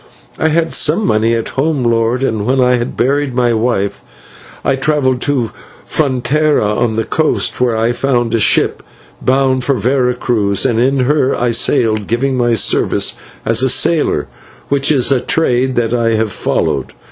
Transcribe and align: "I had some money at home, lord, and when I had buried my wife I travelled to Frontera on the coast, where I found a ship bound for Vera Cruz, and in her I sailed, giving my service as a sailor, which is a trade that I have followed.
"I 0.39 0.47
had 0.47 0.73
some 0.73 1.05
money 1.05 1.35
at 1.35 1.49
home, 1.49 1.83
lord, 1.83 2.23
and 2.23 2.43
when 2.47 2.59
I 2.59 2.73
had 2.77 2.97
buried 2.97 3.35
my 3.35 3.53
wife 3.53 4.01
I 4.65 4.75
travelled 4.75 5.21
to 5.21 5.51
Frontera 5.85 6.65
on 6.65 6.95
the 6.95 7.03
coast, 7.03 7.61
where 7.61 7.77
I 7.77 7.91
found 7.91 8.33
a 8.33 8.39
ship 8.39 8.81
bound 9.21 9.63
for 9.63 9.75
Vera 9.75 10.15
Cruz, 10.15 10.65
and 10.65 10.79
in 10.79 11.01
her 11.01 11.35
I 11.35 11.51
sailed, 11.51 12.07
giving 12.07 12.35
my 12.35 12.55
service 12.55 13.15
as 13.45 13.61
a 13.61 13.69
sailor, 13.69 14.25
which 14.69 14.91
is 14.91 15.11
a 15.11 15.19
trade 15.19 15.75
that 15.75 15.93
I 15.93 16.13
have 16.15 16.31
followed. 16.31 16.93